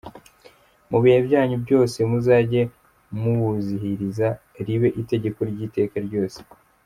Mu 0.89 0.97
bihe 1.03 1.19
byanyu 1.27 1.57
byose 1.65 1.97
muzajye 2.09 2.61
muwuziririza, 3.19 4.27
ribe 4.65 4.87
itegeko 5.01 5.39
ry’iteka 5.49 5.97
ryose. 6.07 6.39